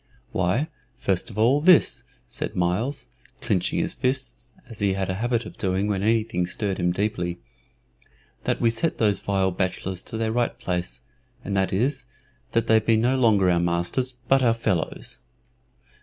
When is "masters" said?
13.59-14.15